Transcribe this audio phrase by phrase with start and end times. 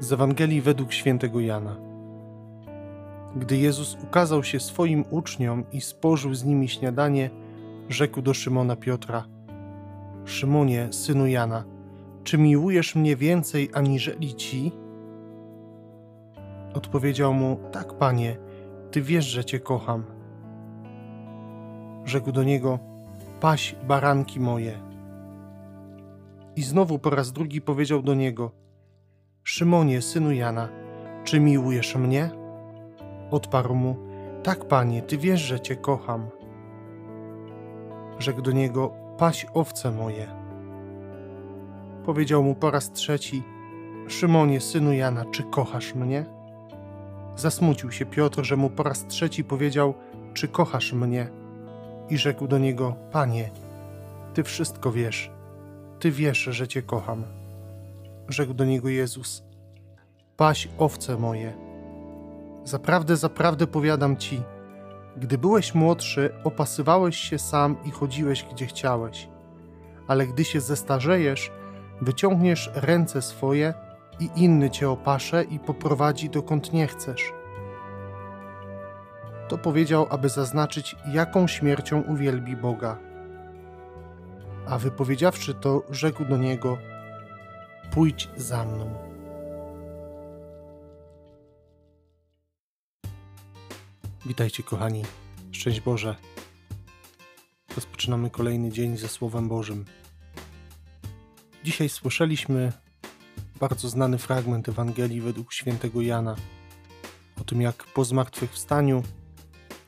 [0.00, 1.76] Z Ewangelii według świętego Jana.
[3.36, 7.30] Gdy Jezus ukazał się swoim uczniom i spożył z nimi śniadanie,
[7.88, 9.24] rzekł do Szymona Piotra:
[10.24, 11.64] Szymonie, synu Jana,
[12.24, 14.72] czy miłujesz mnie więcej aniżeli ci?
[16.74, 18.36] Odpowiedział mu: Tak, panie,
[18.90, 20.04] ty wiesz, że cię kocham.
[22.04, 22.78] Rzekł do niego:
[23.40, 24.78] Paś baranki moje.
[26.56, 28.67] I znowu po raz drugi powiedział do niego:
[29.48, 30.68] Szymonie, synu Jana,
[31.24, 32.30] czy miłujesz mnie?
[33.30, 33.96] Odparł mu:
[34.42, 36.28] Tak, panie, ty wiesz, że cię kocham.
[38.18, 40.26] Rzekł do niego: Paś owce moje.
[42.04, 43.42] Powiedział mu po raz trzeci:
[44.08, 46.26] Szymonie, synu Jana, czy kochasz mnie?
[47.36, 49.94] Zasmucił się Piotr, że mu po raz trzeci powiedział:
[50.34, 51.30] Czy kochasz mnie?
[52.10, 53.50] I rzekł do niego: Panie,
[54.34, 55.30] ty wszystko wiesz.
[55.98, 57.37] Ty wiesz, że cię kocham.
[58.28, 59.42] Rzekł do niego Jezus:
[60.36, 61.52] Paś owce moje.
[62.64, 64.42] Zaprawdę, zaprawdę powiadam ci,
[65.16, 69.28] gdy byłeś młodszy, opasywałeś się sam i chodziłeś gdzie chciałeś.
[70.08, 71.52] Ale gdy się zestarzejesz,
[72.00, 73.74] wyciągniesz ręce swoje
[74.20, 77.32] i inny cię opasze i poprowadzi dokąd nie chcesz.
[79.48, 82.98] To powiedział, aby zaznaczyć, jaką śmiercią uwielbi Boga.
[84.66, 86.78] A wypowiedziawszy to, rzekł do niego:
[87.90, 88.94] Pójdź za mną.
[94.26, 95.02] Witajcie, kochani.
[95.52, 96.16] Szczęść Boże.
[97.76, 99.84] Rozpoczynamy kolejny dzień ze Słowem Bożym.
[101.64, 102.72] Dzisiaj słyszeliśmy
[103.60, 106.36] bardzo znany fragment Ewangelii według świętego Jana
[107.40, 109.02] o tym, jak po zmartwychwstaniu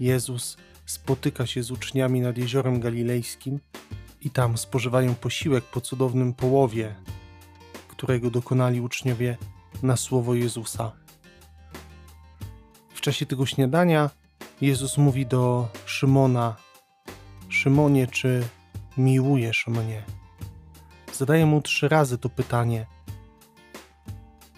[0.00, 3.60] Jezus spotyka się z uczniami nad jeziorem galilejskim
[4.20, 6.94] i tam spożywają posiłek po cudownym połowie,
[8.02, 9.36] którego dokonali uczniowie
[9.82, 10.92] na słowo Jezusa.
[12.94, 14.10] W czasie tego śniadania
[14.60, 16.56] Jezus mówi do Szymona:
[17.48, 18.48] Szymonie, czy
[18.98, 20.02] miłujesz mnie?
[21.12, 22.86] Zadaje mu trzy razy to pytanie.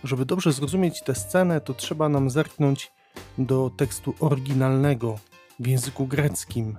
[0.05, 2.93] Żeby dobrze zrozumieć tę scenę, to trzeba nam zerknąć
[3.39, 5.19] do tekstu oryginalnego
[5.61, 6.79] w języku greckim.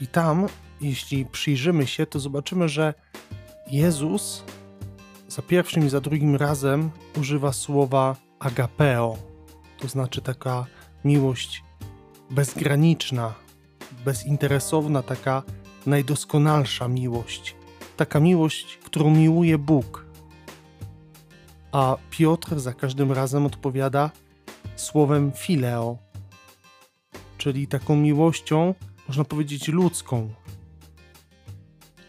[0.00, 0.46] I tam,
[0.80, 2.94] jeśli przyjrzymy się, to zobaczymy, że
[3.66, 4.44] Jezus
[5.32, 9.18] za pierwszym i za drugim razem używa słowa agapeo,
[9.78, 10.66] to znaczy taka
[11.04, 11.64] miłość
[12.30, 13.34] bezgraniczna,
[14.04, 15.42] bezinteresowna, taka
[15.86, 17.56] najdoskonalsza miłość,
[17.96, 20.06] taka miłość, którą miłuje Bóg.
[21.72, 24.10] A Piotr za każdym razem odpowiada
[24.76, 25.98] słowem fileo,
[27.38, 28.74] czyli taką miłością,
[29.08, 30.34] można powiedzieć, ludzką.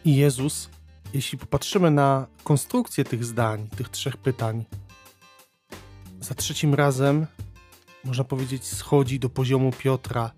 [0.06, 0.70] I Jezus,
[1.14, 4.66] jeśli popatrzymy na konstrukcję tych zdań, tych trzech pytań,
[6.20, 7.28] za trzecim razem,
[8.04, 10.32] można powiedzieć, schodzi do poziomu Piotra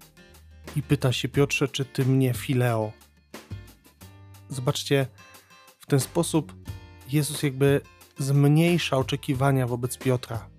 [0.75, 2.91] i pyta się Piotrze, czy ty mnie fileo.
[4.49, 5.07] Zobaczcie,
[5.79, 6.53] w ten sposób
[7.11, 7.81] Jezus jakby
[8.17, 10.49] zmniejsza oczekiwania wobec Piotra.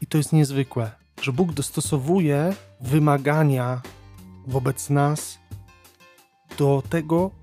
[0.00, 0.90] I to jest niezwykłe,
[1.22, 3.82] że Bóg dostosowuje wymagania
[4.46, 5.38] wobec nas
[6.58, 7.41] do tego,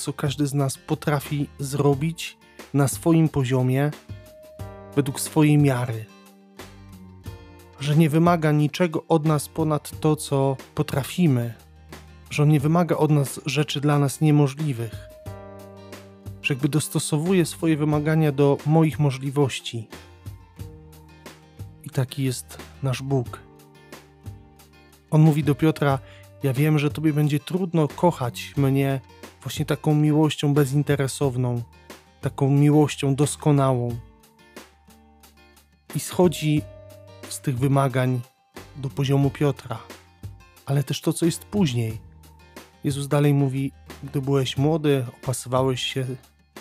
[0.00, 2.38] co każdy z nas potrafi zrobić
[2.74, 3.90] na swoim poziomie,
[4.96, 6.04] według swojej miary.
[7.80, 11.54] Że nie wymaga niczego od nas ponad to, co potrafimy,
[12.30, 15.08] że On nie wymaga od nas rzeczy dla nas niemożliwych,
[16.42, 19.88] że jakby dostosowuje swoje wymagania do moich możliwości.
[21.84, 23.40] I taki jest nasz Bóg.
[25.10, 25.98] On mówi do Piotra:
[26.42, 29.00] Ja wiem, że tobie będzie trudno kochać mnie
[29.42, 31.62] właśnie taką miłością bezinteresowną,
[32.20, 33.98] taką miłością doskonałą.
[35.94, 36.62] I schodzi
[37.28, 38.20] z tych wymagań
[38.76, 39.78] do poziomu Piotra,
[40.66, 41.98] ale też to, co jest później.
[42.84, 46.06] Jezus dalej mówi: Gdy byłeś młody, opasywałeś się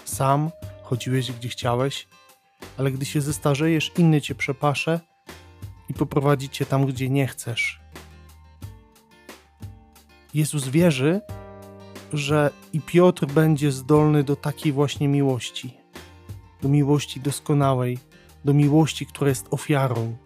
[0.06, 0.52] sam,
[0.84, 2.08] chodziłeś gdzie chciałeś,
[2.78, 5.00] ale gdy się zestarzejesz, inny cię przepasze
[5.90, 7.80] i poprowadzi cię tam, gdzie nie chcesz.
[10.34, 11.22] Jezus wierzy,
[12.14, 15.78] że i Piotr będzie zdolny do takiej właśnie miłości,
[16.62, 18.00] do miłości doskonałej,
[18.46, 20.18] do miłości, która jest ofiarą,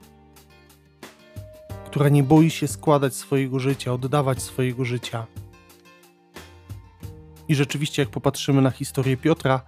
[1.86, 5.28] która nie boi się składać swojego życia, oddawać swojego życia.
[7.48, 9.62] I rzeczywiście, jak popatrzymy na historię Piotra,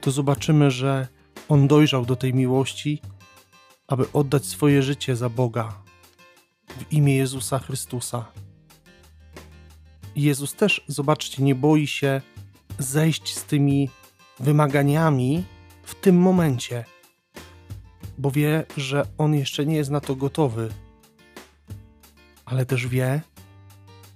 [0.00, 1.08] to zobaczymy, że
[1.48, 3.02] on dojrzał do tej miłości,
[3.88, 5.82] aby oddać swoje życie za Boga
[6.68, 8.24] w imię Jezusa Chrystusa.
[10.16, 12.20] Jezus też, zobaczcie, nie boi się
[12.78, 13.88] zejść z tymi
[14.40, 15.44] wymaganiami
[15.82, 16.84] w tym momencie,
[18.18, 20.68] bo wie, że on jeszcze nie jest na to gotowy,
[22.44, 23.20] ale też wie,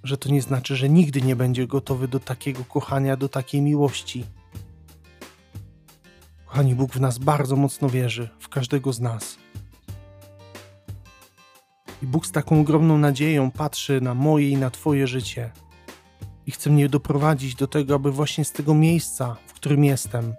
[0.03, 4.25] że to nie znaczy, że nigdy nie będzie gotowy do takiego kochania, do takiej miłości.
[6.45, 9.37] Kochani, Bóg w nas bardzo mocno wierzy, w każdego z nas.
[12.03, 15.51] I Bóg z taką ogromną nadzieją patrzy na moje i na Twoje życie
[16.47, 20.35] i chce mnie doprowadzić do tego, aby właśnie z tego miejsca, w którym jestem,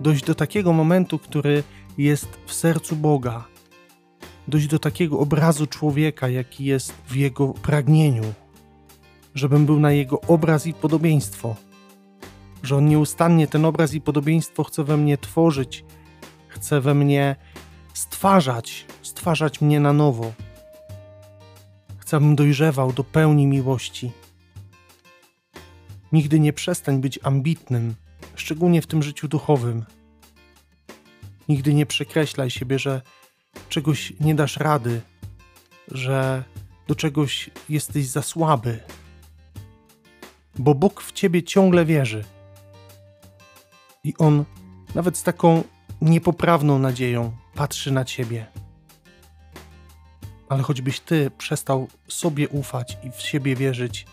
[0.00, 1.62] dojść do takiego momentu, który
[1.98, 3.44] jest w sercu Boga,
[4.48, 8.24] dojść do takiego obrazu człowieka, jaki jest w jego pragnieniu,
[9.34, 11.56] żebym był na jego obraz i podobieństwo,
[12.62, 15.84] że on nieustannie ten obraz i podobieństwo chce we mnie tworzyć,
[16.48, 17.36] chce we mnie
[17.94, 20.32] stwarzać, stwarzać mnie na nowo.
[21.98, 24.12] Chcę, abym dojrzewał do pełni miłości.
[26.12, 27.94] Nigdy nie przestań być ambitnym,
[28.34, 29.84] szczególnie w tym życiu duchowym.
[31.48, 33.02] Nigdy nie przekreślaj siebie, że
[33.68, 35.00] czegoś nie dasz rady,
[35.88, 36.44] że
[36.86, 38.80] do czegoś jesteś za słaby,
[40.58, 42.24] bo Bóg w ciebie ciągle wierzy.
[44.04, 44.44] I On,
[44.94, 45.62] nawet z taką
[46.00, 48.46] niepoprawną nadzieją, patrzy na ciebie.
[50.48, 54.06] Ale choćbyś ty przestał sobie ufać i w siebie wierzyć,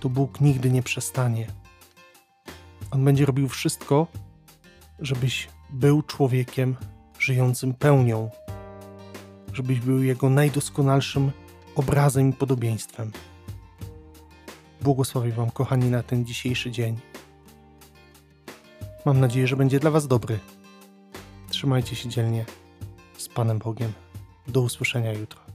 [0.00, 1.46] to Bóg nigdy nie przestanie.
[2.90, 4.06] On będzie robił wszystko,
[4.98, 6.76] żebyś był człowiekiem
[7.18, 8.30] żyjącym pełnią,
[9.52, 11.30] żebyś był Jego najdoskonalszym
[11.74, 13.12] obrazem i podobieństwem.
[14.82, 16.96] Błogosławię Wam, kochani, na ten dzisiejszy dzień.
[19.04, 20.38] Mam nadzieję, że będzie dla Was dobry.
[21.48, 22.44] Trzymajcie się dzielnie
[23.18, 23.92] z Panem Bogiem.
[24.48, 25.47] Do usłyszenia jutro.